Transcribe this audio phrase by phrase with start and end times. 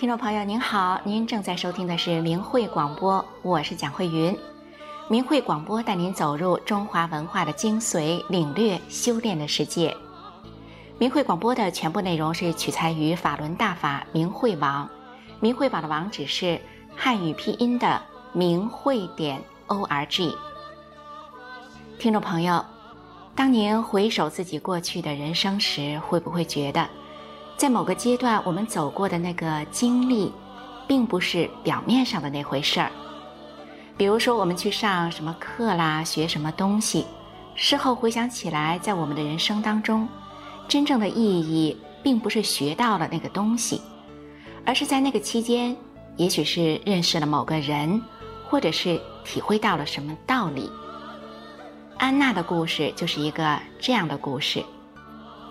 [0.00, 4.34] 听众朋友您好，您正在收听的是明慧广播，我是蒋慧云。
[5.08, 9.94] 明慧广播带您走入中华文化的精髓，领略修炼的世界。
[10.96, 14.88] 明慧广播的全部内容是取材于法轮大法明慧网，
[15.38, 16.58] 明慧网的网址是
[16.96, 18.00] 汉语拼音的
[18.32, 20.34] 明慧点 o r g。
[21.98, 22.64] 听众朋友，
[23.36, 26.88] 当您回首自己过去的人生时，会不会觉得，
[27.60, 30.32] 在某个阶段我们走过的那个经历，
[30.88, 32.90] 并不是表面上的那回事儿？
[33.98, 37.04] 比如说，我们去上什么课啦，学什么东西，
[37.54, 40.08] 事后回想起来，在我们的人生当中，
[40.68, 43.82] 真正的意义并不是学到了那个东西，
[44.64, 45.76] 而是在那个期间，
[46.16, 48.00] 也许是认识了某个人，
[48.48, 50.72] 或者是体会到了什么道理。
[51.98, 54.64] 安娜的故事就是一个这样的故事。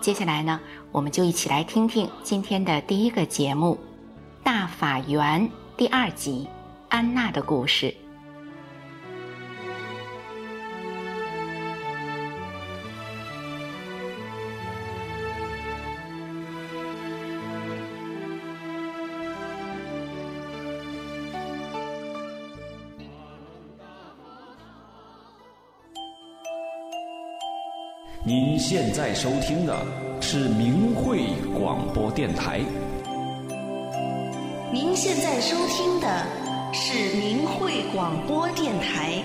[0.00, 0.58] 接下来呢，
[0.92, 3.78] 我们就一起来听听今天的第一个节目
[4.44, 5.40] 《大法缘》
[5.76, 6.48] 第二集
[6.88, 7.86] 《安娜的故事》。
[28.22, 31.24] 您现在收听的是明慧
[31.58, 32.60] 广播电台。
[34.72, 36.26] 您现在收听的
[36.72, 39.22] 是明慧广播电台。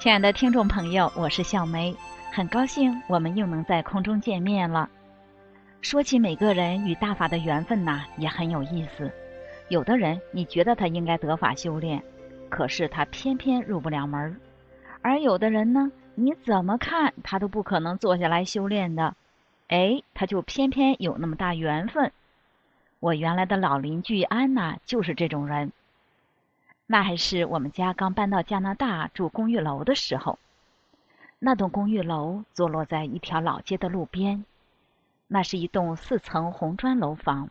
[0.00, 1.94] 亲爱的听众朋友，我是小梅，
[2.32, 4.88] 很高兴我们又能在空中见面了。
[5.82, 9.12] 说起每个人与大法的缘分呐，也很有意思。
[9.68, 12.02] 有的人你觉得他应该得法修炼，
[12.48, 14.34] 可是他偏偏入不了门；
[15.02, 19.14] 而有的人呢，你怎么看他都不可能坐下来修炼的，
[19.68, 22.10] 哎，他就偏偏有那么大缘分。
[23.00, 25.70] 我原来的老邻居安娜就是这种人。
[26.92, 30.40] 那还是我们家刚搬到加拿大住公寓楼的时候，
[31.38, 34.44] 那栋公寓楼坐落在一条老街的路边，
[35.28, 37.48] 那是一栋四层红砖楼房，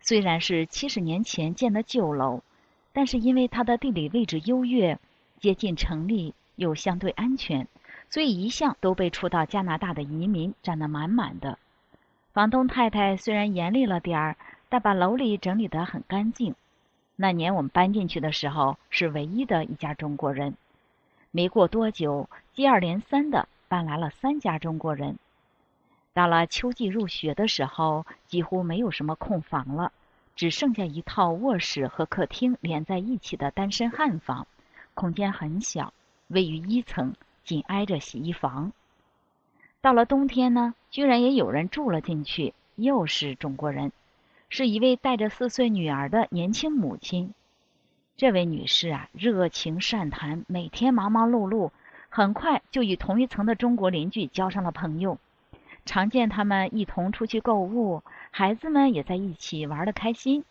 [0.00, 2.44] 虽然是七十年前建的旧楼，
[2.92, 5.00] 但是因为它的地理位置优越，
[5.40, 7.66] 接近城里又相对安全，
[8.08, 11.58] 所以一向都被初到加拿大的移民占得满满的。
[12.32, 14.36] 房东太太虽然严厉了点儿，
[14.68, 16.54] 但把楼里整理得很干净。
[17.20, 20.54] 那年我们搬进去的时候，是唯一的一家中国人。
[21.32, 25.18] 没过多久，接二连三的搬来了三家中国人。
[26.12, 29.90] 到了秋季入学的时候，几乎没有什么空房了，
[30.36, 34.46] 只剩下一套卧室和客厅连在一起的单身汉房，
[34.94, 35.92] 空间很小，
[36.28, 38.70] 位于一层，紧挨着洗衣房。
[39.80, 43.90] 到了冬天呢，居然也有人住了进去，又是中国人。
[44.50, 47.34] 是一位带着四岁女儿的年轻母亲。
[48.16, 51.70] 这位女士啊，热情善谈，每天忙忙碌碌，
[52.08, 55.18] 很快就与同一层的中国邻居交上了朋友。
[55.84, 60.44] 常见他们一同出去购物，孩子们也在一起玩的开心。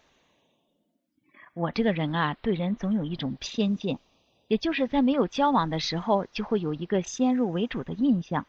[1.54, 3.98] 我这个人啊，对人总有一种偏见，
[4.48, 8.46] 也就是在没有交往的时候，就会有一个先入为主的印象。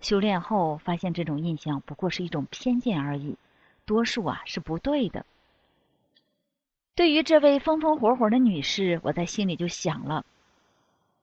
[0.00, 3.36] 修炼后发现，这种印象不过是一种偏见而已。
[3.86, 5.26] 多数啊是不对的。
[6.94, 10.24] 对于这位风风火火的女士，我在心里就想了：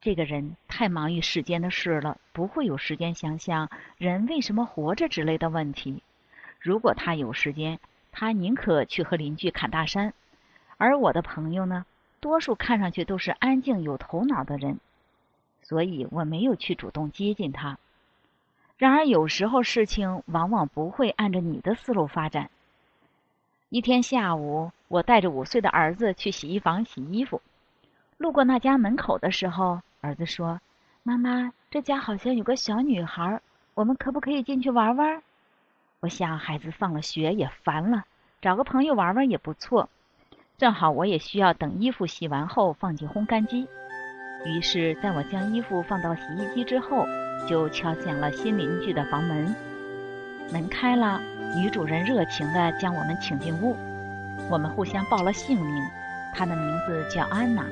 [0.02, 6.04] 这个人太忙于世间的事了，不会有时间想想人为什么活着之类的问题。
[6.60, 7.80] 如果他有时间，
[8.12, 10.14] 他宁可去和邻居砍大山。
[10.78, 11.86] 而我的朋友呢，
[12.20, 14.80] 多数看上去都是安静有头脑的人，
[15.64, 17.78] 所以我没有去主动接近他。
[18.82, 22.50] 然而，有时候事情往往不会按照你的思路发展。
[23.70, 27.44] 一天下午，我带着五岁的儿子去洗衣房洗衣服，
[28.18, 30.62] 路过那家门口的时候，儿子说
[31.04, 33.40] ：“妈妈，这家好像有个小女孩，
[33.76, 35.22] 我们可不可以进去玩玩？”
[36.02, 38.06] 我想，孩子放了学也烦了，
[38.42, 39.90] 找个朋友玩玩也不错。
[40.58, 43.68] 正好我也需要等衣服洗完后放进烘干机。
[44.44, 47.06] 于是，在我将衣服放到洗衣机之后。
[47.48, 49.56] 就敲响了新邻居的房门，
[50.52, 51.22] 门开了，
[51.56, 53.76] 女主人热情地将我们请进屋。
[54.50, 55.84] 我们互相报了姓名，
[56.34, 57.66] 她的名字叫安娜。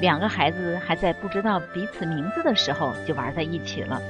[0.00, 4.00] 两个孩子还在不知道彼此名字的时候就玩在一起了。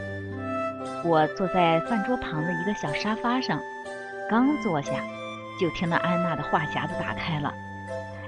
[1.04, 3.60] 我坐在饭桌旁的一个小沙发上，
[4.28, 4.92] 刚坐下，
[5.60, 7.54] 就听到安娜的话匣子打开了。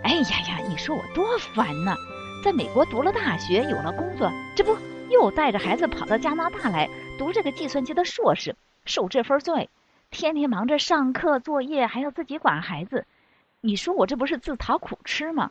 [0.02, 1.96] 哎呀呀，你说我多烦呐！
[2.44, 4.76] 在美国读了大学，有了工作，这不
[5.10, 6.88] 又带着孩子跑到加拿大来
[7.18, 9.70] 读这个计算机的硕士，受这份罪，
[10.10, 13.06] 天天忙着上课、作业，还要自己管孩子。
[13.60, 15.50] 你说我这不是自讨苦吃吗？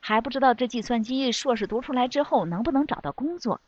[0.00, 3.60] 还不知道这计算机硕士读出来之后能不能找到工作。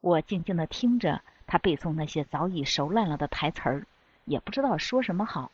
[0.00, 3.86] 我静静的听着他背诵那些早已熟烂了的台词儿，
[4.24, 5.50] 也不知道说什么好。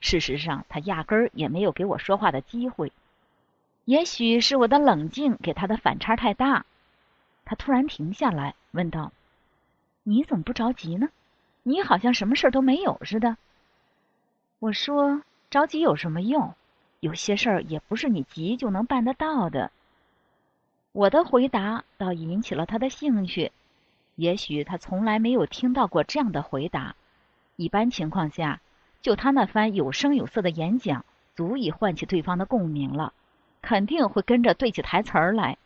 [0.00, 2.92] 事实上，他压根儿也没有给我说话的机会。
[3.84, 6.64] 也许是我的冷静给他的反差太大，
[7.50, 9.10] 他突然停下来问道
[10.04, 11.08] ：“你怎么不着急呢？
[11.64, 13.36] 你好像什么事儿都没有似的。”
[14.60, 16.54] 我说：“着急有什么用？
[17.00, 19.72] 有些事儿也不是你急就能办得到的。”
[20.92, 23.50] 我的回答倒引起了他的兴趣。
[24.14, 26.94] 也许他从来没有听到过这样的回答。
[27.56, 28.60] 一般情况下，
[29.02, 31.04] 就他那番有声有色的演讲，
[31.34, 33.12] 足以唤起对方的共鸣了。
[33.60, 35.58] 肯定会跟着对起台词儿来，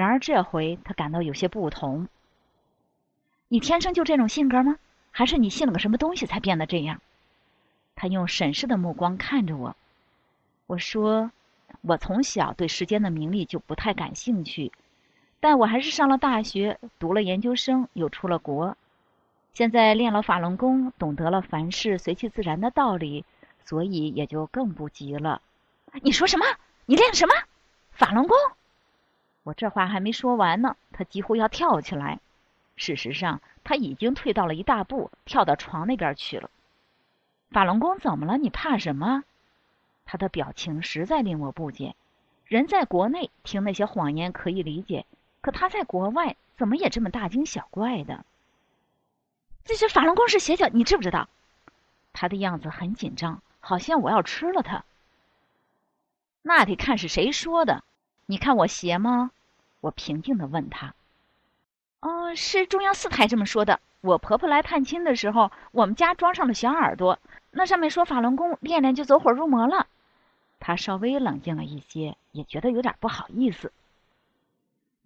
[0.00, 2.08] 然而这回他感到有些不同。
[3.48, 4.76] 你天生就这种性格吗？
[5.10, 7.02] 还是你信了个什么东西才变得这样？
[7.94, 9.76] 他用审视的目光看着我。
[10.66, 11.30] 我说
[11.82, 14.72] ：“我从小对世间的名利就不太感兴趣，
[15.38, 18.78] 但我还是上了大学，读了研究生，又出了国。
[19.52, 23.26] 现在练了法轮功，懂得了凡事随其自然的道理，
[23.66, 25.42] 所以也就更不急了。”
[26.00, 26.46] 你说什么？
[26.86, 27.34] 你练什么
[27.90, 28.34] 法轮功？
[29.42, 32.20] 我这话还没说完呢，他几乎要跳起来。
[32.76, 36.50] 事实上，他已经退到了一大步，跳到床那边去了。
[37.50, 38.38] 法轮功怎么了？
[38.38, 39.24] 你怕什么？
[40.04, 41.94] 他的表情实在令我不解。
[42.46, 45.04] 人在国内听那些谎言可以理解，
[45.40, 48.24] 可他在国外怎么也这么大惊小怪的？
[49.64, 51.28] 这些法轮功是邪教，你知不知道？
[52.12, 54.84] 他的样子很紧张，好像我要吃了他。
[56.42, 57.84] 那得看是谁说的。
[58.30, 59.32] 你看我邪吗？
[59.80, 60.94] 我平静的问他。
[61.98, 63.80] 哦，是中央四台这么说的。
[64.02, 67.18] 我婆婆来探亲的时候，我们家装上了小耳朵，
[67.50, 69.88] 那上面说法轮功练练就走火入魔了。
[70.60, 73.72] 他稍微冷静了一些，也觉得有点不好意思。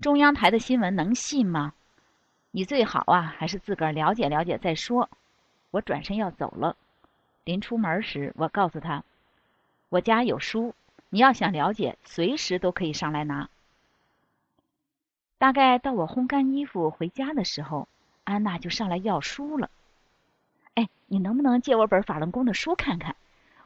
[0.02, 1.72] 中央台的新闻能信吗？
[2.50, 5.08] 你最好啊，还是自个儿了解了解再说。
[5.70, 6.76] 我转身要走了，
[7.44, 9.02] 临出门时，我告诉他，
[9.88, 10.74] 我家有书。
[11.14, 13.48] 你要想了解，随时都可以上来拿。
[15.38, 17.86] 大概到我烘干衣服回家的时候，
[18.24, 19.70] 安娜就上来要书了。
[20.74, 23.14] 哎，你能不能借我本法轮功的书看看？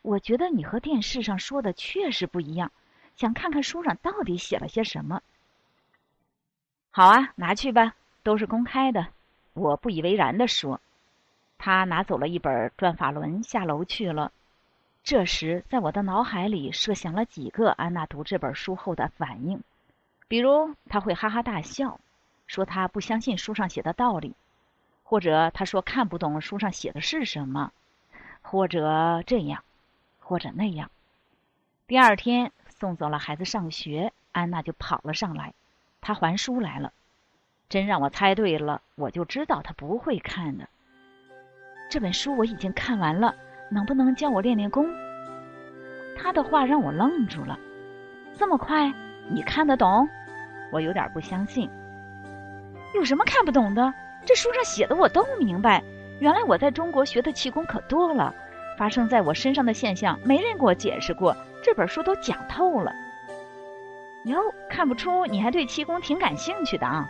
[0.02, 2.70] 我觉得你和电视上说的确实不一样，
[3.16, 5.22] 想看看书上到底写了些什么。
[6.90, 9.06] 好啊，拿去吧，都是公开的。
[9.54, 10.82] 我不以为然的说。
[11.56, 14.32] 他拿走了一本《转法轮》，下楼去了。
[15.04, 19.62] 这时，在我的脑海里设想了几个安娜读这本书后的反应，
[20.28, 21.98] 比如她会哈哈大笑，
[22.46, 24.34] 说她不相信书上写的道理，
[25.02, 27.72] 或者她说看不懂书上写的是什么，
[28.42, 29.64] 或者这样，
[30.18, 30.90] 或者那样。
[31.86, 35.54] 第二天送走了孩子上学，安娜就跑了上来，
[36.02, 36.92] 她还书来了。
[37.70, 40.68] 真让我猜对了，我就知道她不会看的。
[41.88, 43.34] 这本书我已经看完了。
[43.68, 44.86] 能不能教我练练功？
[46.16, 47.58] 他的话让我愣住了。
[48.36, 48.92] 这么快，
[49.30, 50.08] 你看得懂？
[50.72, 51.68] 我有点不相信。
[52.94, 53.92] 有什么看不懂的？
[54.26, 55.82] 这书上写的我都明白。
[56.20, 58.34] 原来我在中国学的气功可多了，
[58.76, 62.92] 发生在我身上的现象没人给我解释过，这本书都讲透了。
[64.24, 67.08] 哟，看不出你还对气功挺感兴趣的啊！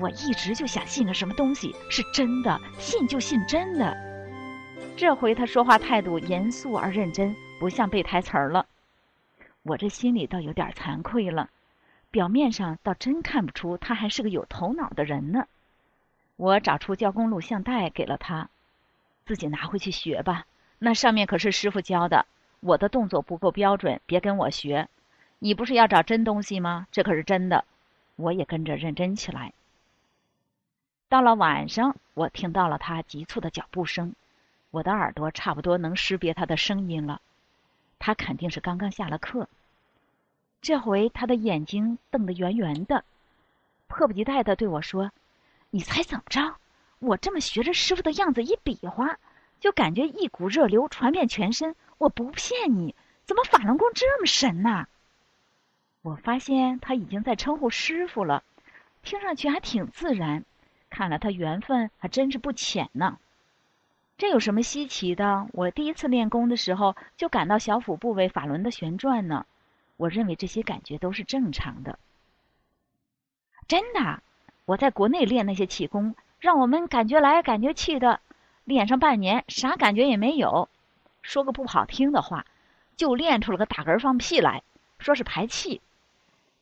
[0.00, 3.96] 我一直就想信个什么东西是真的，信就信真的。
[4.96, 8.66] 这回他说话态度严肃而认真，不像背台词儿了。
[9.64, 11.50] 我这心里倒有点惭愧了，
[12.12, 15.48] 表面上倒真看不出他还是个有头脑的人呢。
[16.36, 18.48] 我找出教工录像带给了他，
[19.26, 20.46] 自己拿回去学吧。
[20.78, 22.26] 那上面可是师傅教的，
[22.60, 24.88] 我的动作不够标准，别跟我学。
[25.40, 26.86] 你不是要找真东西吗？
[26.92, 27.64] 这可是真的。
[28.14, 29.52] 我也跟着认真起来。
[31.08, 34.14] 到了晚上，我听到了他急促的脚步声。
[34.74, 37.20] 我的耳朵差不多能识别他的声音了，
[38.00, 39.48] 他肯定是刚刚下了课。
[40.60, 43.04] 这回他的眼睛瞪得圆圆的，
[43.86, 45.12] 迫不及待的对我说
[45.70, 46.56] ：“你猜怎么着？
[46.98, 49.16] 我这么学着师傅的样子一比划，
[49.60, 51.76] 就感觉一股热流传遍全身。
[51.98, 54.88] 我不骗你，怎么法轮功这么神呐？”
[56.02, 58.42] 我发现他已经在称呼师傅了，
[59.04, 60.44] 听上去还挺自然，
[60.90, 63.20] 看来他缘分还真是不浅呢。
[64.16, 65.48] 这有什么稀奇的？
[65.52, 69.44] 我第一次练功的时候就感到小腹部位法轮的旋转呢。
[69.96, 71.98] 我认为这些感觉都是正常的。
[73.66, 74.22] 真的，
[74.66, 78.20] 我在国内练那些气功，让我们感觉来感觉去的，
[78.62, 80.68] 练上半年啥感觉也没有。
[81.22, 82.46] 说个不好听的话，
[82.96, 84.62] 就练出了个打嗝放屁来，
[85.00, 85.80] 说是排气。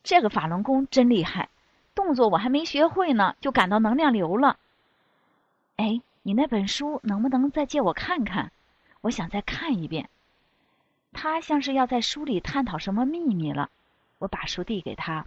[0.03, 1.49] 这个法轮功真厉害，
[1.93, 4.57] 动作我还没学会呢，就感到能量流了。
[5.75, 6.01] 哎。
[6.25, 8.51] 你那本书能不能再借我看看？
[9.01, 10.09] 我想再看一遍。
[11.11, 13.69] 他像是要在书里探讨什么秘密了。
[14.19, 15.25] 我把书递给他，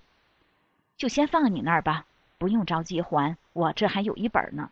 [0.97, 2.07] 就先放你那儿吧，
[2.39, 4.71] 不用着急还，我这还有一本呢。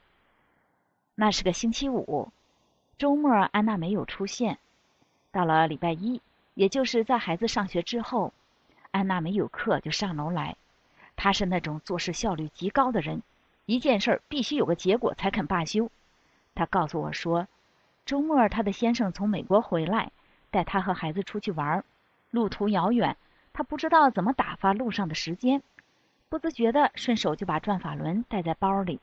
[1.15, 2.33] 那是个星期五，
[2.97, 4.59] 周末安娜没有出现。
[5.31, 6.23] 到了礼拜一，
[6.55, 8.33] 也就是在孩子上学之后，
[8.93, 10.57] 安娜没有课就上楼来。
[11.17, 13.23] 她是那种做事效率极高的人，
[13.67, 15.91] 一件事必须有个结果才肯罢休。
[16.55, 17.49] 他告诉我说，
[18.05, 20.13] 周末他的先生从美国回来，
[20.51, 21.85] 带他和孩子出去玩，
[22.31, 23.17] 路途遥远，
[23.53, 25.63] 他不知道怎么打发路上的时间，
[26.29, 29.01] 不自觉的顺手就把转法轮带在包里。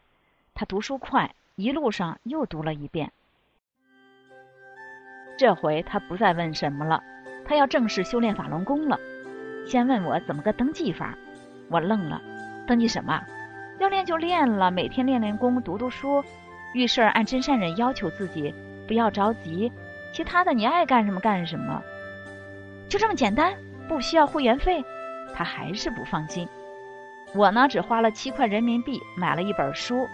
[0.54, 3.12] 他读书快，一路上又读了一遍。
[5.38, 7.04] 这回他不再问什么了，
[7.46, 9.00] 他要正式修炼法轮功了。
[9.66, 11.18] 先问我怎么个登记法，
[11.70, 12.22] 我愣了，
[12.68, 13.24] 登记什么？
[13.80, 16.24] 要练就练了，每天练练功，读读书。
[16.74, 18.54] 遇事儿按真善忍要求自己，
[18.88, 19.72] 不要着急。
[20.14, 21.82] 其他的你爱干什么干什么，
[22.90, 23.54] 就这么简单，
[23.88, 24.84] 不需要会员费。
[25.34, 26.48] 他还是不放心。
[27.34, 30.06] 我呢，只花了七块人民币买了一本书，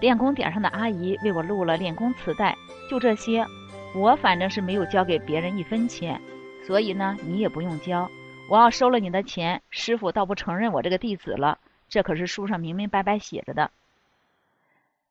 [0.00, 2.56] 练功点上的阿姨为我录了练功磁带，
[2.88, 3.46] 就这些。
[3.94, 6.18] 我反正是没有交给别人一分钱，
[6.66, 8.10] 所以呢，你也不用交。
[8.48, 11.58] 我要收了你的钱，师傅倒不承认我这个弟子了。
[11.90, 13.70] 这可是书上明明白白写着的。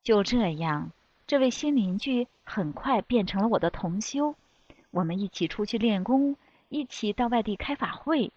[0.04, 0.92] 就这样，
[1.28, 4.36] 这位新邻居很快变成了我的同修。
[4.90, 6.36] 我们一起出去练功，
[6.70, 8.32] 一起到外地开法会。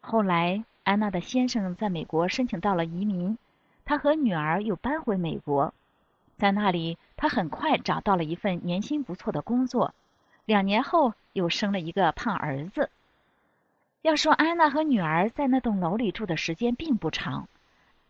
[0.00, 3.38] 后来，安娜的先生在美国申请到了移民，
[3.84, 5.72] 他和女儿又搬回美国。
[6.36, 9.94] 在那里，他很快找到了一份年薪不错的工作。
[10.44, 12.90] 两年后，又生了一个胖儿子。
[14.02, 17.48] 要说安娜和女儿在那栋楼里住的时间并不长，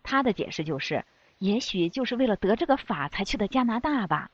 [0.03, 1.05] 她的解释就是。
[1.41, 4.31] 也许就是为了得这个法才去的加拿大吧。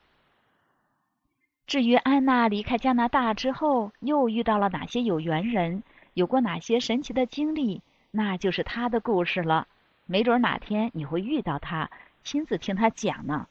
[1.65, 5.83] 至于安娜离开加拿大之后又遇到了哪些有缘人，
[6.13, 9.67] 有过哪些神奇的经历，那就是她的故事了。
[10.05, 11.89] 没准哪天你会遇到她，
[12.23, 13.47] 亲自听她讲呢。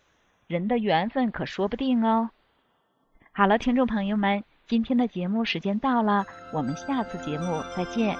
[0.46, 2.30] 人的缘分可说不定哦。
[3.32, 8.16] 好了，听众朋友们，今天的节目时间到了，我们下次节目再见。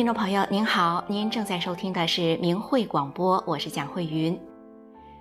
[0.00, 4.34] 听众朋友您好，您正在收听的是明慧广播，我是蒋慧云。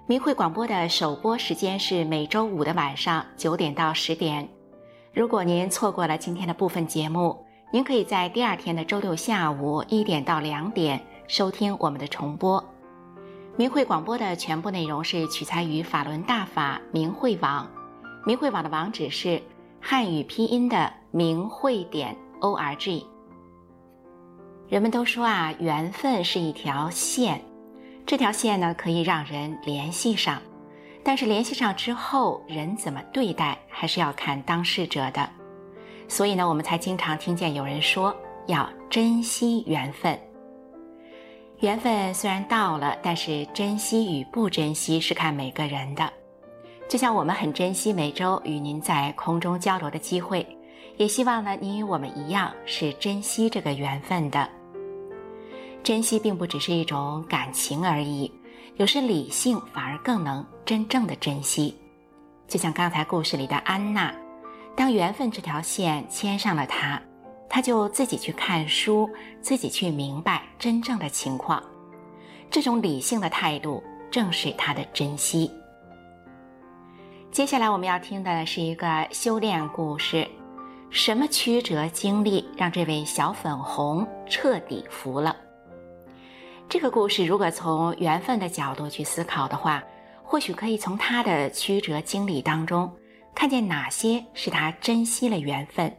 [0.07, 4.47] 明慧广播的首播时间是每周五的晚上九点到十点。
[5.13, 7.37] 如果您错过了今天的部分节目，
[7.73, 12.63] 您可以在第二天的周六下午一点到两点收听我们的重播。
[13.57, 17.69] 明慧广播的全部内容是取材于法轮大法明慧网，
[18.25, 19.41] 明慧网的网址是
[19.81, 23.05] 汉语拼音的明慧点 o r g。
[24.69, 27.41] 人们都说啊，缘分是一条线，
[28.05, 30.39] 这条线呢可以让人联系上，
[31.03, 35.27] 但是联系上之后，人怎么对待还是要看当事者的。
[36.07, 40.17] 所以呢，我们才经常听见有人说要珍惜缘分。
[41.61, 46.07] 缘分虽然到了，但是珍惜与不珍惜是看每个人的。
[46.87, 50.45] 就像我们很珍惜每周与您在空中交流的机会，
[50.97, 54.47] 也希望呢您与我们一样是珍惜这个缘分的。
[55.83, 58.31] 珍惜并不只是一种感情而已，
[58.75, 61.75] 有时理性反而更能真正的珍惜。
[62.47, 64.13] 就像刚才故事里的安娜，
[64.75, 67.01] 当缘分这条线牵上了她，
[67.47, 69.09] 她就自己去看书，
[69.41, 71.63] 自己去明白真正的情况。
[72.49, 75.49] 这种理性的态度正是她的珍惜。
[77.31, 80.27] 接下来我们要听的是一个修炼故事，
[80.89, 85.35] 什么曲折经历让这位小粉红彻底服了？
[86.69, 89.83] 这个故事如果从缘分的角度去思考的话，
[90.23, 92.93] 或许可以从他的曲折经历当中，
[93.33, 95.91] 看见哪些是他珍惜了缘分，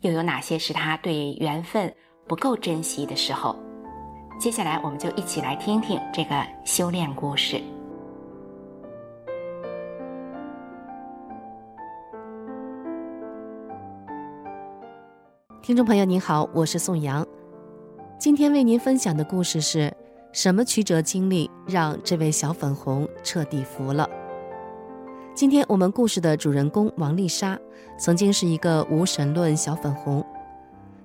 [0.00, 1.94] 又有哪些是他对缘分
[2.26, 3.54] 不够珍惜的时候。
[4.40, 7.60] 接下来，我们就一起来听听这个修炼故事。
[15.62, 17.26] 听众朋友您好，我是宋阳，
[18.18, 19.94] 今天为您分享的故事是。
[20.34, 24.10] 什么曲折经历让这位小粉红彻底服了？
[25.32, 27.56] 今天我们故事的主人公王丽莎，
[27.96, 30.26] 曾经是一个无神论小粉红。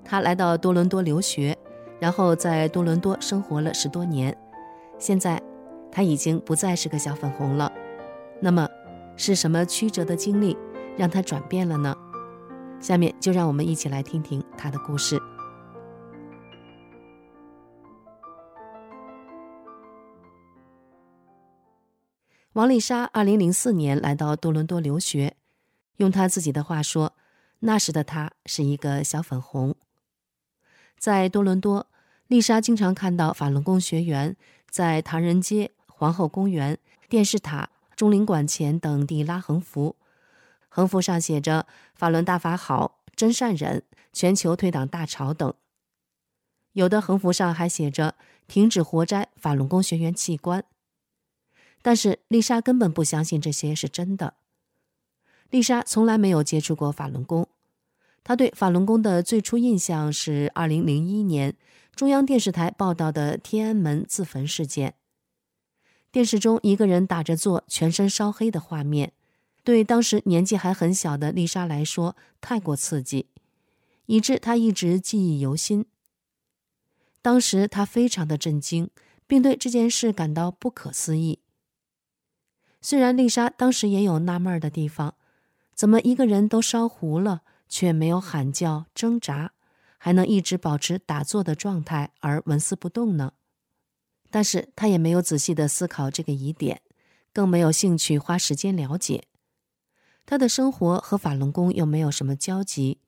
[0.04, 1.56] 她来到多伦多留学，
[2.00, 4.36] 然后在多伦多生活了十多年。
[4.98, 5.40] 现在，
[5.92, 7.72] 她已经不再是个小粉红了。
[8.42, 8.68] 那么，
[9.16, 10.58] 是什么曲折的经历
[10.98, 11.96] 让她转变了呢？
[12.80, 15.22] 下面就让我们一起来听听她的故事。
[22.60, 25.38] 王丽莎二零零四年来到多伦多留学，
[25.96, 27.14] 用她自己的话说，
[27.60, 29.78] 那时的她是一个小粉红。
[30.98, 31.88] 在多伦多，
[32.28, 34.36] 丽莎经常看到法轮功学员
[34.70, 39.96] 在唐人街、皇后公园、电视塔、中领馆前等地拉横幅，
[40.68, 45.54] 横幅上写着“法轮大法好，真善忍，全球退党大潮”等。
[46.74, 48.16] 有的横幅上还写着
[48.50, 50.66] “停止活摘法轮功学员器官”。
[51.82, 54.36] 但是丽莎根本不相信这些是真的。
[55.50, 57.48] 丽莎从来没有接触过法轮功，
[58.24, 61.56] 她对法轮功的最初印象是2001年
[61.96, 64.96] 中央电视台报道的天安门自焚事件。
[66.12, 69.14] 电视中一个人打着坐、全身烧黑的画面，
[69.64, 73.28] 对当时年纪还很小的丽莎来说太过刺激，
[74.06, 75.86] 以致她一直记忆犹新。
[77.22, 78.90] 当时她非常的震惊，
[79.28, 81.40] 并对这件事感到不可思议。
[82.82, 85.16] 虽然丽莎当时也有纳闷的地方，
[85.74, 89.52] 怎么一个人都烧糊了，却没有喊叫、挣扎，
[89.98, 93.34] 还能一直保持打坐的状态而纹丝不动呢？
[94.32, 96.82] 但是她也没有仔细的思考这个疑点，
[97.34, 99.26] 更没有兴趣花时间了解。
[100.26, 103.00] 她的生活和法轮功又没有什么交集，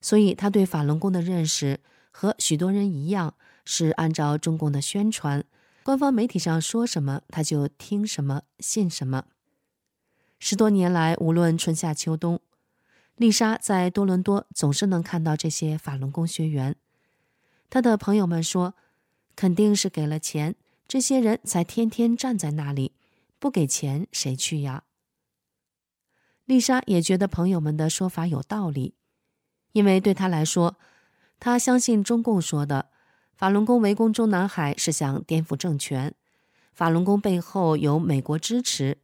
[0.00, 1.80] 所以她对法轮功的认识
[2.10, 5.44] 和许多人一样，是按照中共的宣传。
[5.86, 9.26] 官方媒体上说什么，他就听什么、信什么。
[10.40, 12.40] 十多年来，无论春夏秋冬，
[13.14, 16.74] 丽莎在多伦多总是能看到这些法轮功学员。
[17.70, 18.74] 他的朋友们说，
[19.36, 20.56] 肯定是给了钱，
[20.88, 22.96] 这些人才天天站在那里。
[23.38, 24.82] 不给钱，谁去呀？
[26.46, 28.96] 丽莎也觉得朋友们的说法有道理，
[29.70, 30.76] 因为对她来说，
[31.38, 32.90] 她相信中共说的。
[33.36, 36.14] 法轮功围攻中南海是想颠覆政权，
[36.72, 38.96] 法轮功背后有美国支持，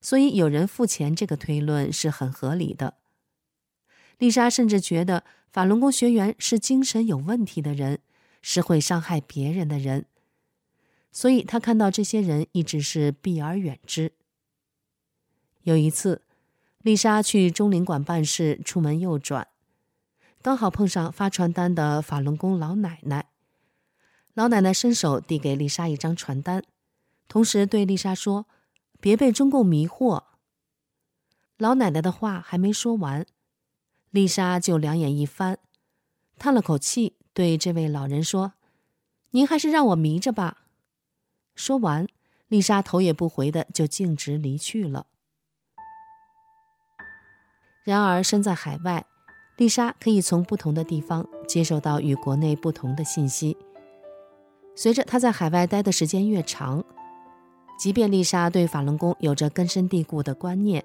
[0.00, 2.94] 所以有人付钱，这个推论是很合理的。
[4.16, 7.98] 丽莎甚至觉得法轮功学员是精神有问题的人，
[8.40, 10.06] 是会伤害别人的人，
[11.12, 14.12] 所以她看到这些人一直是避而远之。
[15.64, 16.22] 有一次，
[16.80, 19.48] 丽莎去中领馆办事，出门右转，
[20.40, 23.26] 刚好碰上发传单的法轮功老奶奶。
[24.36, 26.62] 老奶奶伸手递给丽莎一张传单，
[27.26, 28.44] 同时对丽莎说
[29.00, 30.24] ：“别被中共迷惑。”
[31.56, 33.24] 老奶奶的话还没说完，
[34.10, 35.58] 丽莎就两眼一翻，
[36.38, 38.52] 叹了口气，对这位老人说
[39.32, 40.66] ：“您还是让我迷着吧。”
[41.56, 42.06] 说完，
[42.48, 45.06] 丽莎头也不回的就径直离去了。
[47.84, 49.06] 然而，身在海外，
[49.56, 53.56] 丽莎可以从不同的地方接受到与国内不同的信息。
[54.76, 56.84] 随着她在海外待的时间越长，
[57.76, 60.84] 即便丽莎对法轮功有着根深蒂固的观念。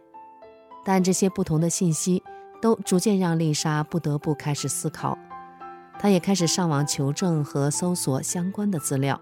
[0.83, 2.23] 但这些不同的信息
[2.59, 5.15] 都逐渐让丽莎不得不开始思考，
[5.99, 9.21] 她也开始上网求证和搜索相关的资料。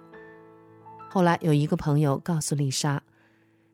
[1.09, 3.01] 后来有一个朋友告诉丽莎，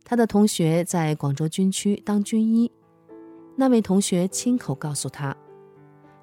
[0.04, 2.72] 她的同学在广州军区当军医，
[3.56, 5.36] 那位同学亲口告诉她，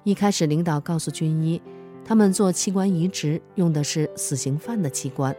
[0.03, 1.61] 一开始领导告诉军医，
[2.05, 5.35] 他们做器官移植用的是死刑犯的器官，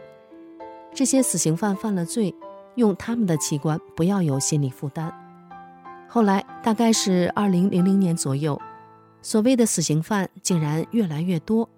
[0.93, 2.33] 这些死刑犯犯了罪，
[2.75, 5.13] 用他们的器官不要有心理负担。
[6.07, 8.59] 后来大概是二零零零年左右，
[9.21, 11.69] 所谓的死刑犯竟然越来越多。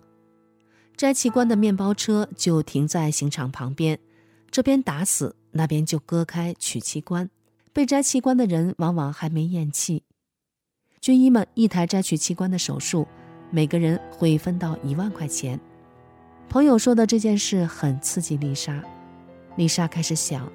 [0.95, 3.99] 摘器官的面包车就停在刑场旁边，
[4.49, 7.29] 这边打死，那边就割开取器官。
[7.73, 10.01] 被摘器官的人往往还没咽气。
[10.99, 13.07] 军医们一台摘取器官的手术，
[13.49, 15.59] 每个人会分到一万块钱。
[16.49, 18.83] 朋友说的这件事很刺激丽莎，
[19.55, 20.49] 丽莎开始想，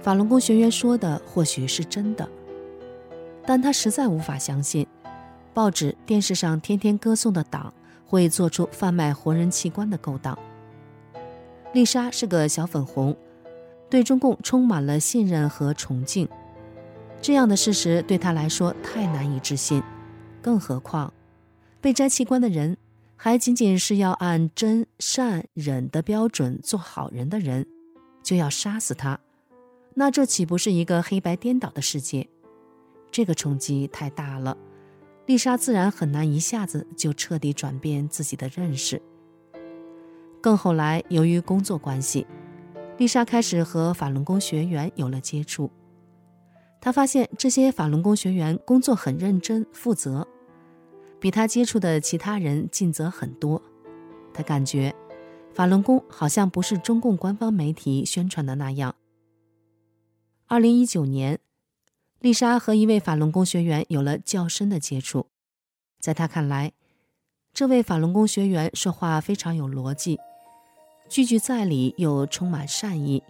[0.00, 2.28] 法轮功学员说的或许是真的。
[3.44, 4.86] 但她实在无法相信，
[5.52, 7.72] 报纸、电视上天天歌颂的党
[8.06, 10.38] 会做出贩卖活人器官的勾当。
[11.72, 13.14] 丽莎是个小粉红，
[13.90, 16.28] 对中共充满了信任和崇敬。
[17.20, 19.82] 这样的事实对她来说太难以置信，
[20.40, 21.12] 更何况
[21.86, 22.76] 被摘器官的人
[23.14, 27.64] 还仅仅是要按真善忍的标准做好人的人，
[28.24, 29.20] 就要杀死他，
[29.94, 32.28] 那这岂不是一个黑白颠倒的世界？
[33.12, 34.58] 这个冲击太大了，
[35.26, 39.00] 丽莎自然很难一下子就彻底转变自己的认识。
[40.40, 42.26] 更后来，由于工作关系，
[42.98, 45.70] 丽莎开始和法轮功学员有了接触。
[46.80, 50.26] 她发现这些法轮功学员工作很认真负责，
[51.20, 53.62] 比他接触的其他人尽责很多。
[54.32, 54.94] 他感觉，
[55.54, 58.94] 法轮功好像不是中共官方媒体宣传的那样。
[60.46, 61.38] 二零一九年。
[62.20, 65.26] 丽莎和一位法轮功学员有了较深的接触，
[66.00, 66.72] 在他看来，
[67.52, 70.18] 这位法轮功学员说话非常有逻辑，
[71.10, 73.22] 句句在理又充满善意。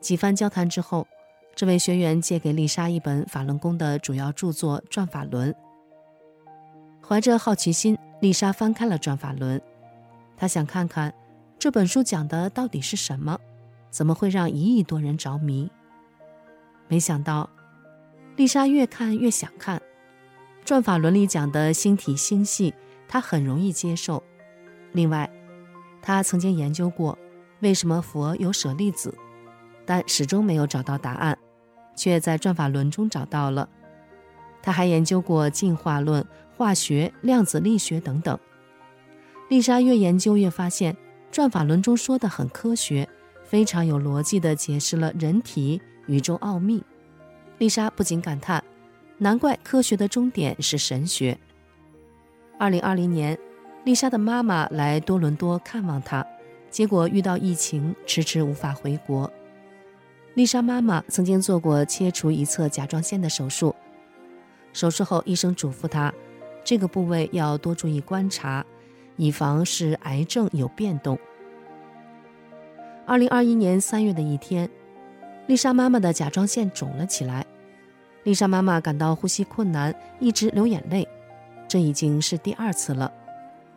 [0.00, 1.06] 几番交谈之后，
[1.54, 5.52] 这位学员借给丽莎一本法轮功的主要著作《转法轮》。
[7.12, 9.58] 怀着好奇心，丽莎翻开了《转法轮》，
[10.34, 11.12] 她想看看
[11.58, 13.38] 这本书讲的到底是什么，
[13.90, 15.70] 怎么会让一亿多人着迷？
[16.88, 17.50] 没想到。
[18.36, 19.78] 丽莎越看越想看，
[20.64, 22.72] 《转法轮》里讲的星体星系，
[23.06, 24.22] 她很容易接受。
[24.92, 25.30] 另外，
[26.00, 27.18] 她曾经研究过
[27.60, 29.14] 为什么佛有舍利子，
[29.84, 31.36] 但始终没有找到答案，
[31.94, 33.68] 却在《转法轮》中找到了。
[34.62, 36.26] 她还研究过进化论、
[36.62, 38.38] 化学、量子力学等等。
[39.48, 40.94] 丽莎越研究越发现，
[41.32, 43.08] 《转法轮》中说的很科学，
[43.42, 46.80] 非常有逻辑地解释了人体、宇宙奥秘。
[47.58, 48.62] 丽莎不禁感叹
[49.18, 51.36] ：“难怪科学的终点是神学。”
[52.60, 53.36] 二零二零年，
[53.82, 56.24] 丽莎的妈妈来多伦多看望她，
[56.70, 59.28] 结果遇到疫情，迟迟无法回国。
[60.34, 63.74] 丽莎妈妈曾经做过切除一侧甲状腺的手术，
[64.72, 66.14] 手术后医生嘱咐她，
[66.64, 68.64] 这个部位要多注意观察，
[69.16, 71.18] 以防是癌症有变动。
[73.04, 74.68] 二零二一年三月的一天，
[75.46, 77.44] 丽莎妈妈的甲状腺肿了起来。
[78.22, 81.06] 丽莎妈妈感到呼吸困难，一直流眼泪，
[81.66, 83.12] 这已经是第二次了。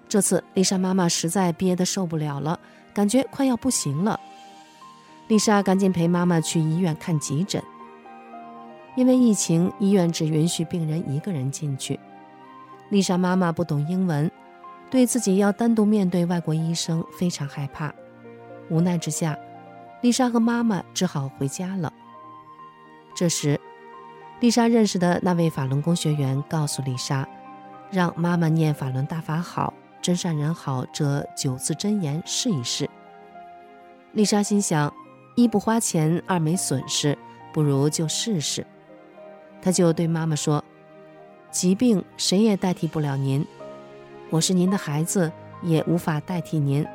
[0.07, 2.59] 这次丽莎妈妈实在憋得受不了了，
[2.93, 4.19] 感觉快要不行了。
[5.27, 7.61] 丽莎赶紧陪妈妈去医院看急诊。
[8.95, 11.99] 因为疫情，医院只允许病人一个人进去。
[12.89, 14.29] 丽莎妈妈不懂英文，
[14.89, 17.93] 对自己要单独面对外国医生非常害怕。
[18.69, 19.37] 无奈之下，
[20.01, 21.91] 丽莎和妈妈只好回家了。
[23.15, 23.59] 这时，
[24.39, 27.27] 丽莎认识的那位法轮功学员告诉丽莎，
[27.89, 32.89] 让妈妈念“法轮大法好，真善人好”这九字真言试一试。
[34.11, 34.93] 丽莎心想，
[35.35, 37.17] 一不花钱，二没损失，
[37.53, 38.65] 不如就试试。
[39.61, 40.63] 她就对妈妈说
[41.55, 43.47] ：“疾病谁也代替不了您，
[44.29, 45.31] 我是您的孩子，
[45.63, 46.85] 也无法代替您。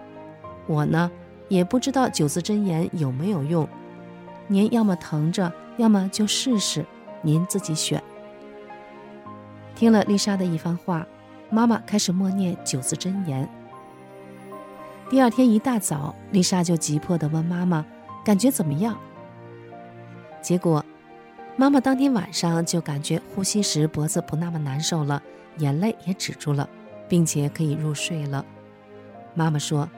[0.66, 1.10] 我呢，
[1.48, 3.66] 也不知道九字真言有没有用。
[4.48, 6.84] 您要么疼着，要么就试试，
[7.22, 8.02] 您自己选。”
[9.74, 11.06] 听了丽莎的一番话，
[11.48, 13.48] 妈妈开始默念九字真言。
[15.08, 17.82] 第二天一大早，丽莎就急迫地问妈妈
[18.22, 18.94] ：“感觉怎么样？”
[20.42, 20.84] 结果，
[21.56, 25.22] 妈妈当天晚上就感觉呼吸时脖子不那么难受了，
[25.58, 26.68] 眼泪也止住了，
[27.08, 28.44] 并且可以入睡了。
[29.34, 29.88] 妈妈说：“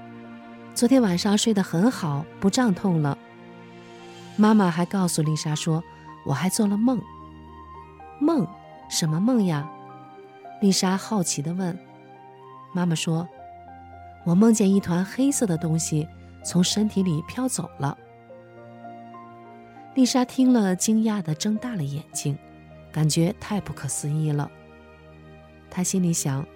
[0.74, 3.16] 昨天晚上睡得很好，不胀痛了。”
[4.36, 5.82] 妈妈还告诉丽莎说
[6.26, 7.00] ：“我还做了梦。”
[8.20, 8.46] 梦？
[8.90, 9.70] 什么梦呀？
[10.60, 11.78] 丽莎好奇地问。
[12.72, 13.28] 妈妈说。
[14.24, 16.06] 我梦见一团黑色的东西
[16.44, 17.98] 从身体里飘走了。
[19.94, 22.36] 丽莎听了，惊讶地睁大了眼睛，
[22.90, 24.50] 感觉太不可思议了。
[25.70, 26.46] 她心里想：“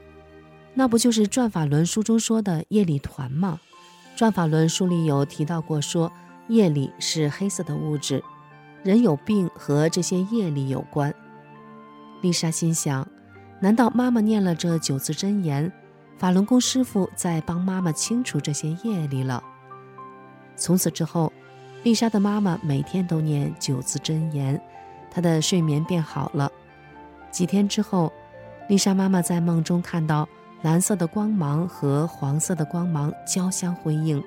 [0.72, 3.60] 那不就是《转法轮》书中说的业力团吗？
[4.18, 6.10] 《转法轮》书里有提到过，说
[6.48, 8.24] 业力是黑色的物质，
[8.82, 11.14] 人有病和这些业力有关。”
[12.22, 13.06] 丽莎心想
[13.60, 15.70] ：“难道妈妈念了这九字真言？”
[16.16, 19.44] 法轮功师傅在帮妈妈清除这些业力了。
[20.56, 21.30] 从此之后，
[21.86, 24.60] 丽莎的妈妈每天都念九字真言，
[25.08, 26.50] 她的睡眠变好了。
[27.30, 28.12] 几天之后，
[28.68, 30.28] 丽莎妈妈在梦中看到
[30.62, 34.20] 蓝色的光芒和黄色的光芒交相辉映，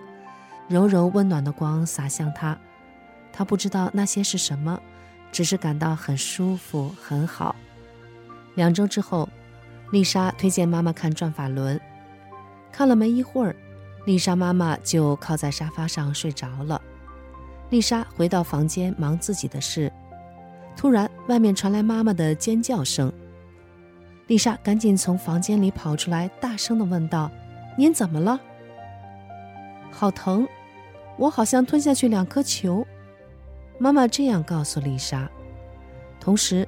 [0.69, 2.57] 柔柔温暖的光洒向她。
[3.33, 4.79] 她不知道那些是什么，
[5.29, 7.53] 只是感到很舒服，很好。
[8.55, 9.27] 两周之后。
[9.91, 11.75] 丽莎推荐妈妈看《转法轮》，
[12.71, 13.53] 看了没一会儿，
[14.05, 16.78] 丽莎妈妈就靠在沙发上睡着了。
[17.69, 19.91] 丽莎回到房间忙自己的事，
[20.75, 23.11] 突然外面传来妈妈的尖叫声。
[24.27, 27.29] 丽莎赶紧从房间里跑出来，大声地问道
[27.77, 28.39] ：“您怎么了
[29.91, 30.47] ？”“好疼，
[31.17, 32.85] 我好像吞下去两颗球。”
[33.77, 35.29] 妈妈这样告诉丽莎。
[36.19, 36.67] 同时，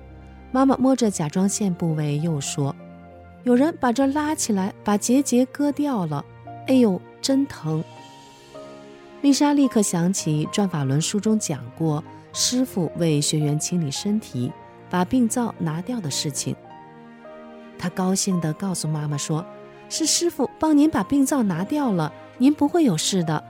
[0.51, 2.75] 妈妈摸着甲状腺部位又说。
[3.43, 6.23] 有人把这拉起来，把结节割掉了。
[6.67, 7.83] 哎呦，真疼！
[9.21, 12.03] 丽莎立刻想起《转法轮》书中讲过，
[12.33, 14.51] 师傅为学员清理身体、
[14.89, 16.55] 把病灶拿掉的事情。
[17.77, 19.45] 她高兴地告诉妈妈说
[19.89, 23.43] ：“是师傅帮您把病灶拿掉了，您不会有事的。”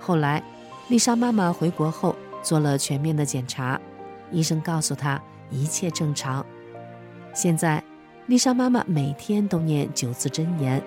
[0.00, 0.42] 后来，
[0.88, 3.78] 丽莎妈妈回国后做了全面的检查，
[4.32, 6.44] 医生告诉她一切正常。
[7.34, 7.82] 现在。
[8.28, 10.82] 丽莎妈妈每天都念九字真言。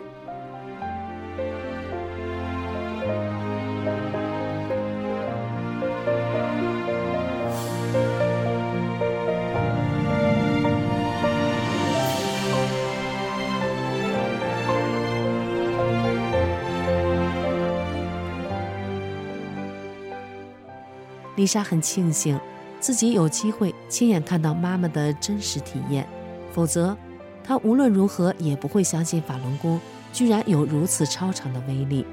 [21.41, 22.39] 丽莎很庆幸
[22.79, 26.07] 自己有机会亲眼看到妈妈的真实体验，
[26.53, 26.95] 否则。
[27.43, 29.81] 她无论如何也不会相信法轮功
[30.13, 32.05] 居然有如此超常的威力。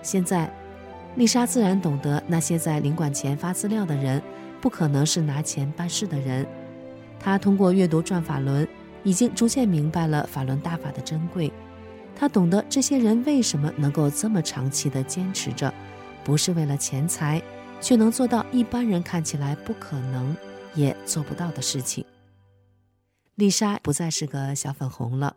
[0.00, 0.48] 现在，
[1.16, 4.22] 丽莎自然懂得那些在领馆前发资料的人
[4.60, 6.46] 不可能是拿钱办事的人。
[7.18, 8.64] 她通过阅读《转法轮》，
[9.02, 11.52] 已经逐渐明白了法轮大法的珍贵。
[12.14, 15.74] 她懂得这些人为什么能够这么长期的坚持着，
[16.22, 17.42] 不是为了钱财，
[17.82, 20.34] 却能做到一般人看起来不可能
[20.74, 22.02] 也做不到的事情。
[23.34, 25.36] 丽莎不再是个小粉红了。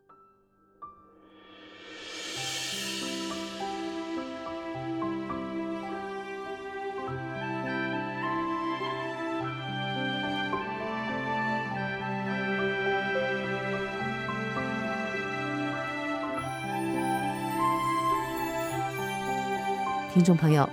[20.14, 20.70] 听众朋友，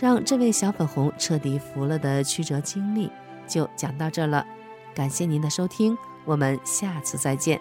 [0.00, 3.10] 让这位小粉红彻底服了的曲折经历
[3.46, 4.44] 就讲到这了，
[4.94, 5.96] 感谢您的收听。
[6.24, 7.60] 我们下次再见。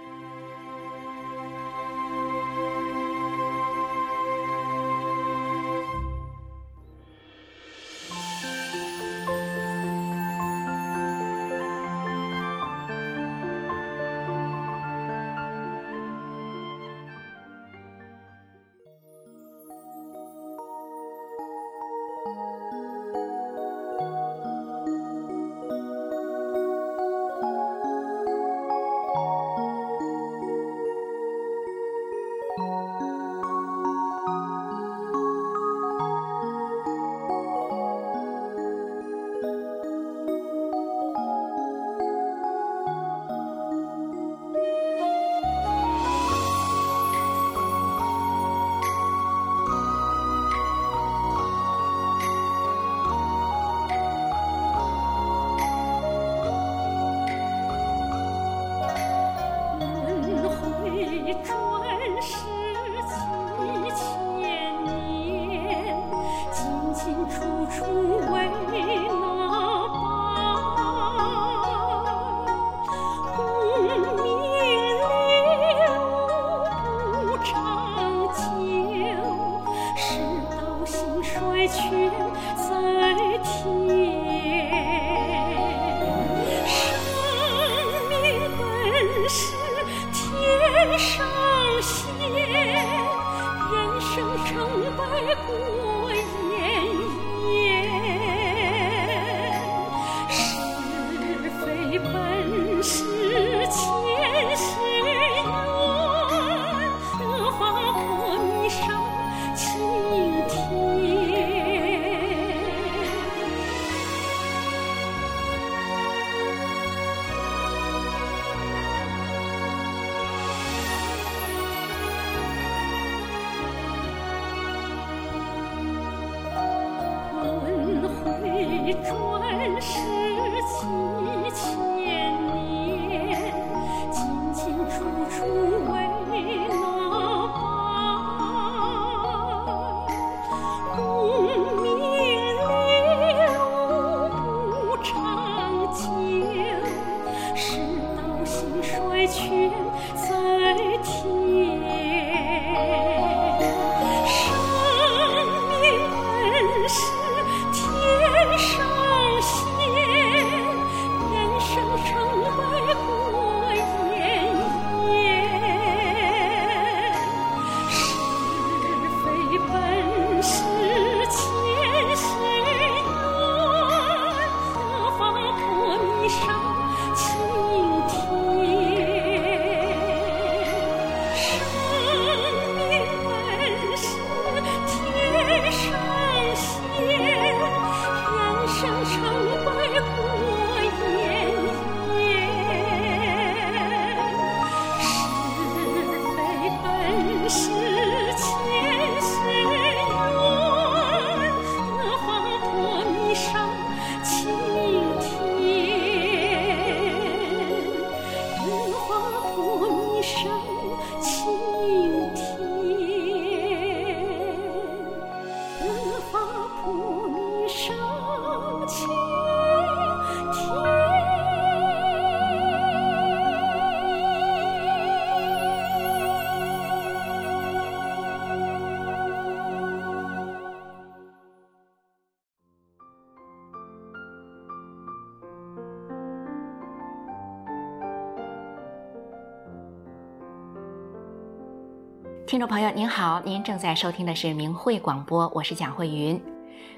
[242.59, 246.37] 听众朋友您好，您正在收听的是明慧广播，我是蒋慧云。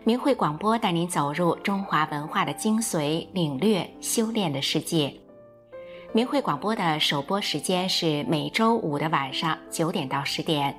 [0.03, 5.13] 明慧广播带您走入中华文化的精髓，领略修炼的世界。
[6.13, 10.75] 明慧广播的首播时间是每周五的晚上九点到十点，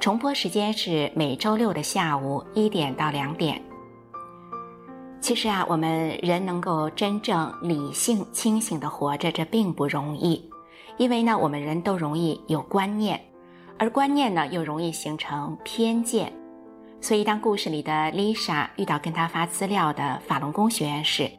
[0.00, 3.62] 重播时间是每周六的下午一点到两点。
[5.20, 10.50] 其实啊，我们人能够真正理性清醒的活着，这并不容易，
[10.96, 13.20] 因为呢，我们人都容易有观念。
[13.78, 16.32] 而观念呢，又容易形成偏见，
[17.00, 21.30] 所以当故事里的 Lisa 遇到跟她发资料的法轮功学员时，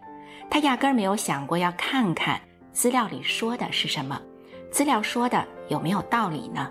[0.50, 2.40] 她压根儿没有想过要看看
[2.72, 4.22] 资料里说的是什么，
[4.70, 6.70] 资料说的有没有道理呢？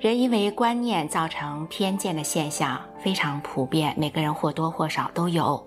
[0.00, 5.64] 人因为观念造成偏见的现象非常普遍，每个人或多或少都有。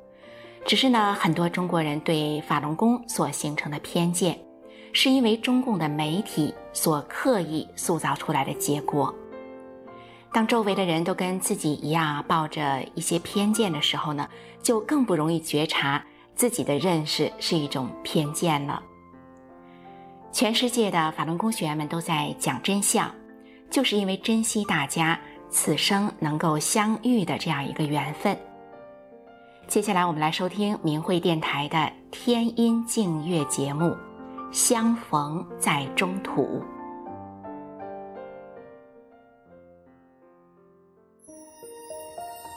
[0.65, 4.37] 只是呢，很多中国人对法轮功所形成的偏见，
[4.95, 9.13] 是因为中共的媒体所刻意塑造出来的结果。
[10.31, 14.25] 当周围的人都跟自己一样抱着一些偏见的时候呢，
[14.63, 16.01] 就更不容易觉察
[16.33, 18.81] 自己的认识是一种偏见了。
[20.31, 23.13] 全世界的法轮功学员们都在讲真相，
[23.69, 25.19] 就是因为珍惜大家
[25.49, 28.37] 此生能够相遇的这样一个缘分。
[29.67, 33.87] 接下来我们来收听明慧电台的天音净月节目
[34.55, 36.63] 《相逢在中土》。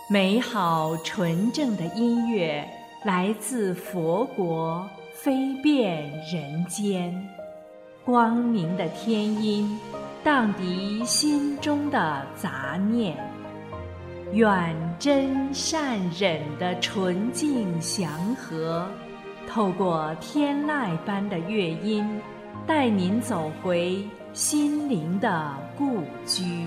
[0.08, 2.64] 美好纯正的音乐
[3.04, 7.12] 来自佛国，飞遍人间。
[8.04, 9.76] 光明的天音，
[10.22, 13.16] 荡涤心中的杂念。
[14.30, 18.88] 远真善忍的纯净祥和，
[19.48, 22.20] 透过天籁般的乐音，
[22.66, 26.66] 带您走回心灵的故居。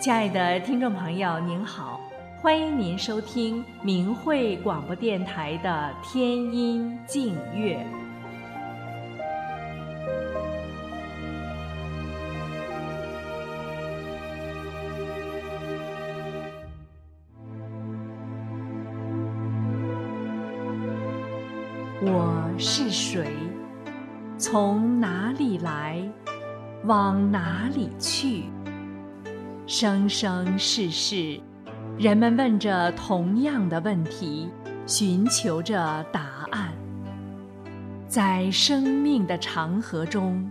[0.00, 2.00] 亲爱的听众朋友，您好，
[2.40, 8.01] 欢迎您收听明慧广播电台的天音静乐。
[22.58, 23.26] 是谁？
[24.38, 26.02] 从哪里来，
[26.84, 28.44] 往哪里去？
[29.66, 31.40] 生生世世，
[31.98, 34.48] 人们问着同样的问题，
[34.86, 36.72] 寻求着答案。
[38.08, 40.50] 在生命的长河中，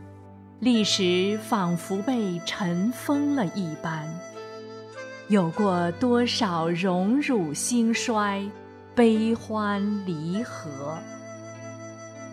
[0.60, 4.08] 历史仿佛被尘封了一般。
[5.28, 8.44] 有过多少荣辱兴衰，
[8.96, 10.98] 悲欢离合？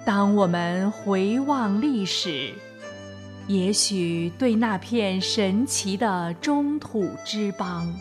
[0.08, 2.54] 当我们回望历史，
[3.46, 7.94] 也许对那片神奇的中土之邦，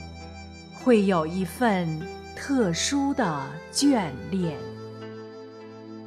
[0.74, 1.86] 会有一份
[2.34, 4.58] 特殊的眷恋。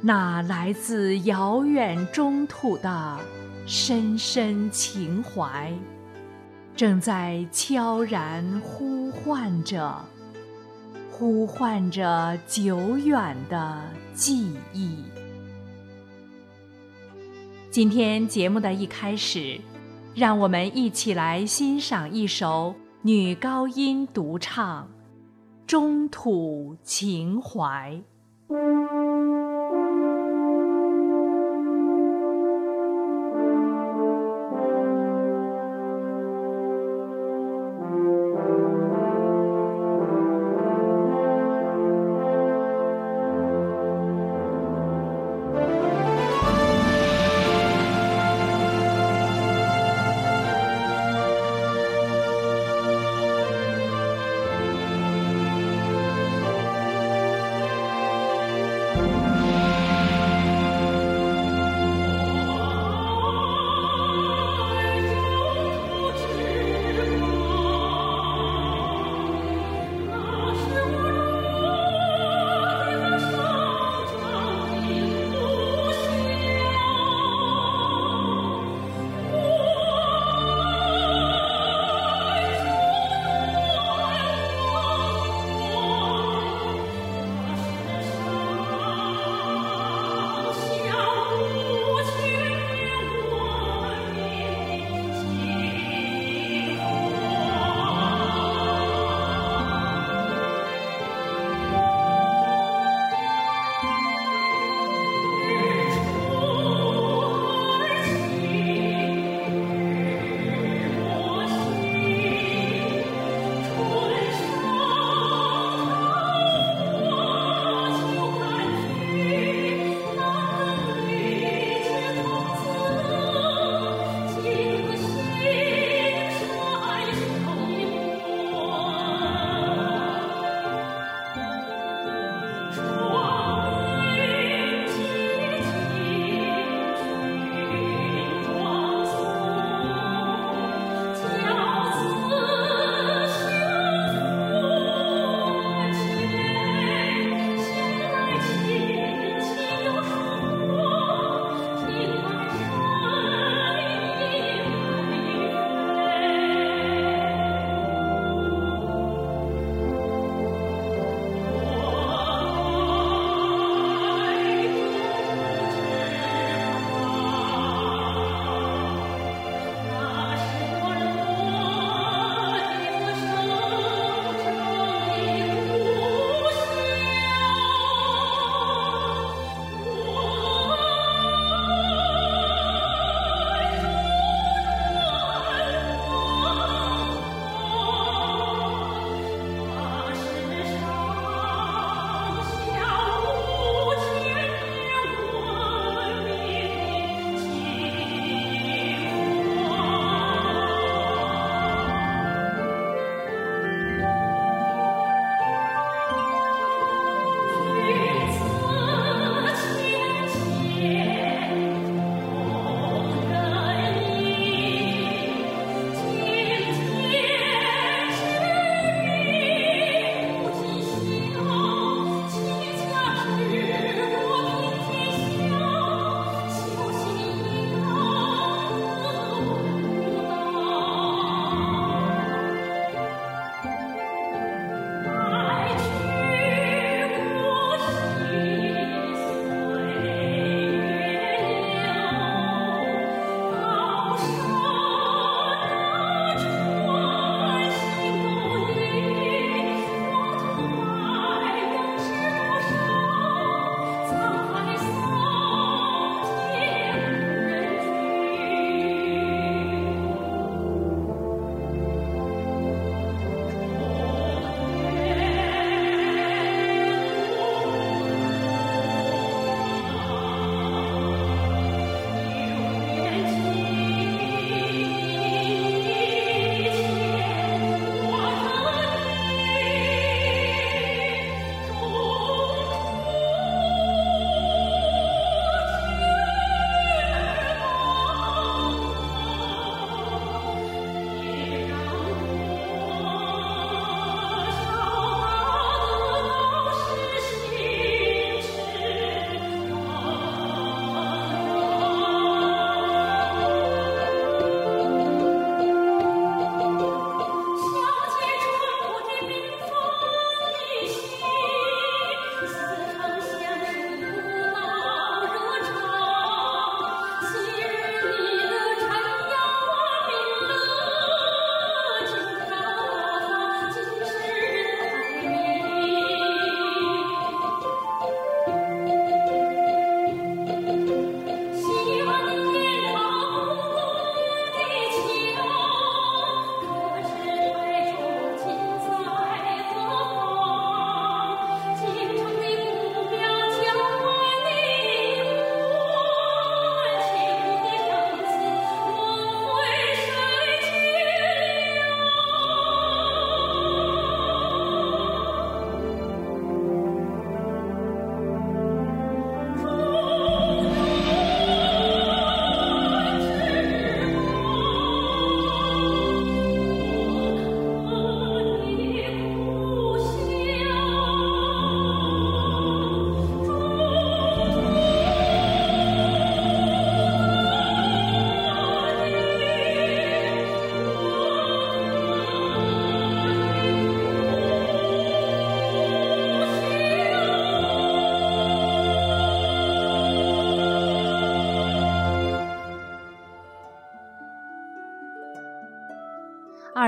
[0.01, 3.19] 那来自遥远中土的
[3.67, 5.71] 深深情怀，
[6.75, 10.03] 正在悄然呼唤着，
[11.11, 13.79] 呼唤着久远的
[14.15, 15.10] 记忆。
[17.71, 19.57] 今天节目的一开始，
[20.13, 24.83] 让我们一起来欣赏一首女高音独唱
[25.65, 27.97] 《中土情怀》。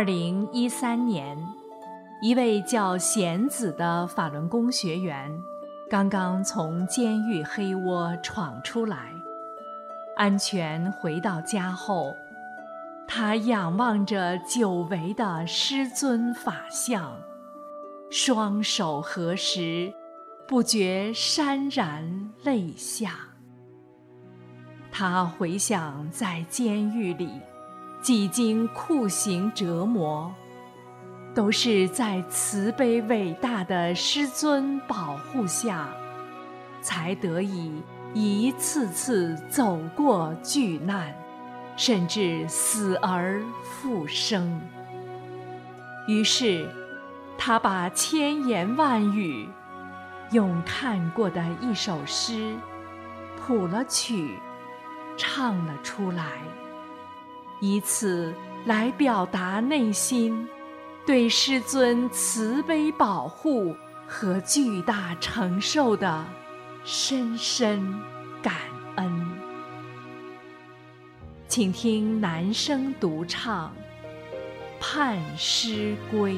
[0.04, 1.38] 二零一三年，
[2.22, 5.32] 一位叫贤子的法轮功学员，
[5.90, 9.14] 刚刚从监狱黑窝闯出来，
[10.18, 12.14] 安全回到家后，
[13.08, 17.18] 他仰望着久违的师尊法相，
[18.12, 19.94] 双手合十，
[20.46, 23.12] 不觉潸然泪下。
[24.92, 27.40] 他回想在监狱里。
[28.04, 30.30] 几经酷刑折磨，
[31.34, 35.88] 都是在慈悲伟大的师尊保护下，
[36.82, 37.82] 才得以
[38.14, 41.16] 一次次走过巨难，
[41.78, 44.60] 甚至死而复生。
[46.06, 46.70] 于是，
[47.38, 49.48] 他把千言万语，
[50.32, 52.54] 用看过的一首诗，
[53.40, 54.38] 谱了曲，
[55.16, 56.26] 唱了出来。
[57.64, 58.34] 以此
[58.66, 60.46] 来表达内心
[61.06, 63.74] 对师尊慈悲保护
[64.06, 66.26] 和巨大承受的
[66.84, 67.82] 深深
[68.42, 68.54] 感
[68.98, 69.26] 恩。
[71.48, 73.74] 请听男声独唱
[74.82, 76.34] 《盼师归》。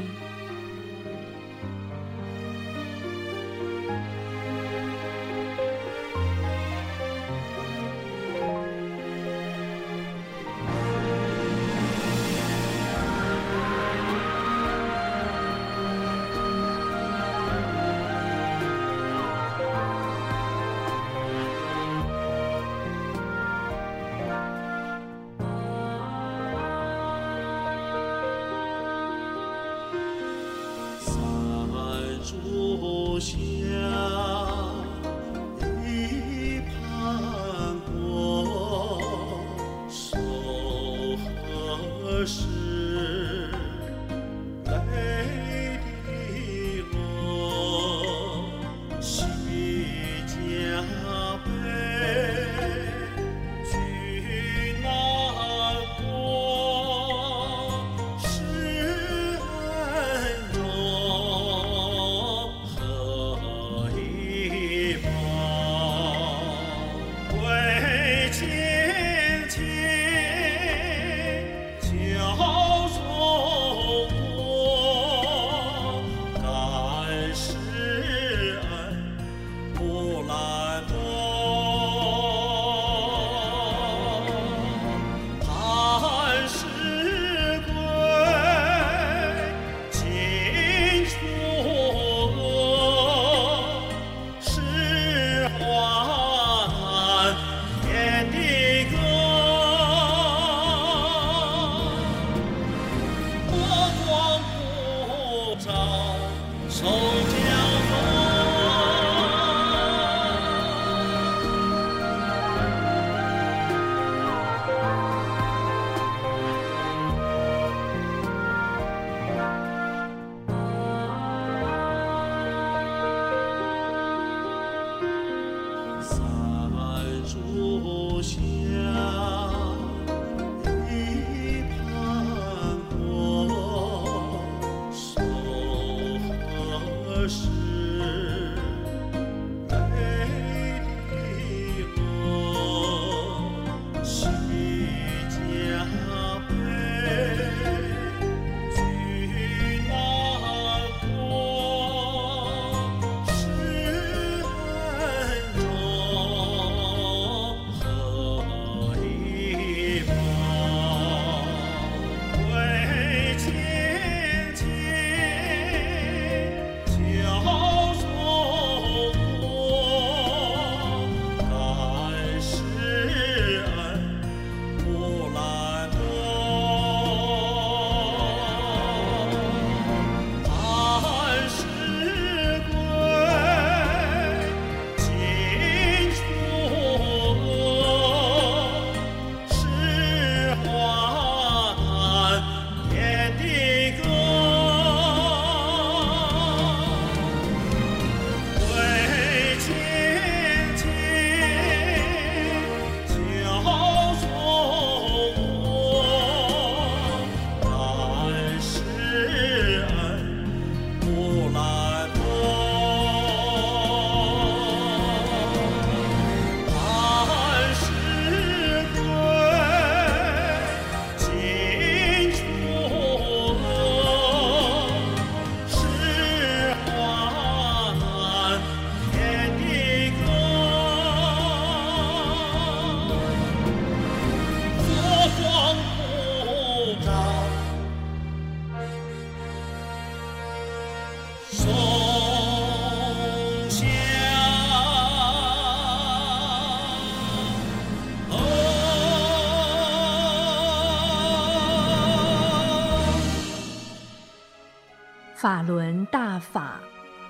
[255.46, 256.80] 法轮大法，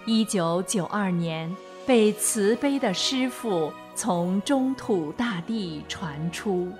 [0.05, 1.53] 一九九二年
[1.85, 6.71] 被慈悲的师父从中土大地传出，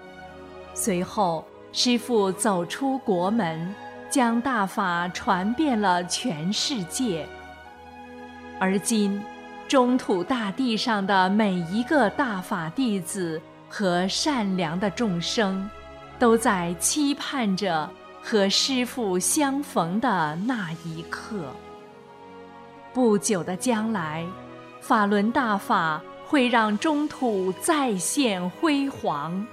[0.73, 3.75] 随后师父走出国门，
[4.09, 7.27] 将大法传遍了全世界。
[8.57, 9.21] 而今，
[9.67, 15.69] 中土大地上的每一个大法弟子和善良的众生，
[16.17, 17.89] 都在期盼着。
[18.27, 21.43] 和师父相逢的那一刻，
[22.91, 24.25] 不久的将来，
[24.81, 29.45] 法轮大法会让中土再现辉煌。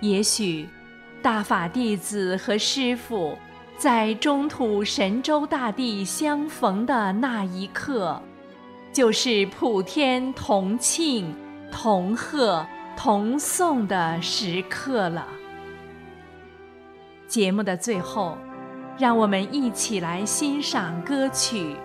[0.00, 0.66] 也许，
[1.20, 3.36] 大法弟子和师父
[3.76, 8.18] 在中土神州大地相逢的那一刻，
[8.90, 11.36] 就是普天同庆、
[11.70, 15.26] 同贺、同颂的时刻了。
[17.30, 18.36] 节目的最后，
[18.98, 21.76] 让我们一起来欣赏歌曲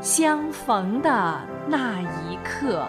[0.02, 2.88] 《相逢的那一刻》。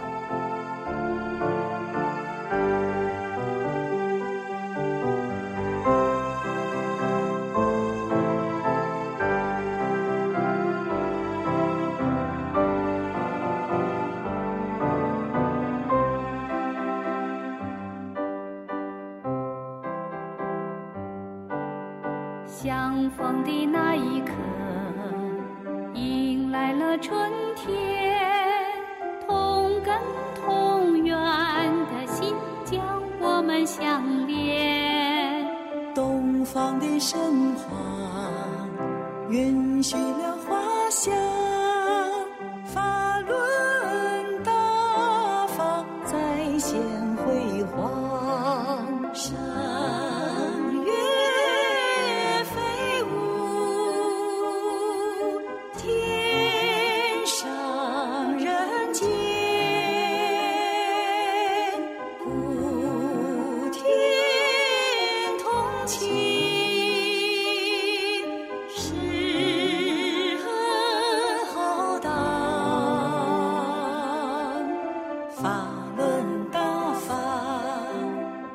[76.03, 76.59] 闻大
[77.07, 77.15] 法，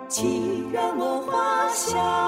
[0.07, 2.28] 祈愿我华夏。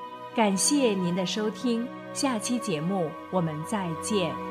[0.33, 4.50] 感谢您的收听，下期节目我们再见。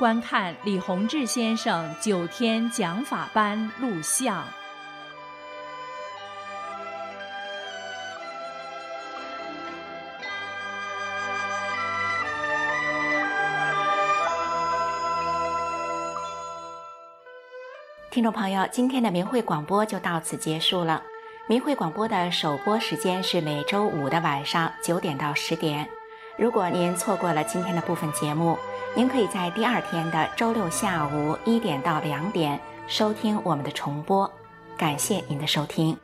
[0.00, 4.42] 观看李洪志先生九天讲法班录像。
[18.10, 21.02] 听众朋友，今天的明慧广播就到此结束了。
[21.46, 25.86] 明慧广播的首播时间是每周五的晚上九点到十点。
[26.40, 28.56] 如果您错过了今天的部分节目，
[28.96, 34.28] 您可以在第二天的周六下午一点到两点收听我们的重播。
[34.78, 35.94] 感谢您的收听。